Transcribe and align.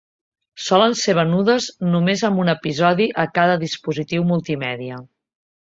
Solen 0.67 0.95
ser 1.01 1.13
venudes 1.19 1.67
només 1.91 2.25
amb 2.31 2.43
un 2.45 2.51
episodi 2.55 3.09
a 3.27 3.29
cada 3.39 3.61
dispositiu 3.67 4.29
multimèdia. 4.33 5.03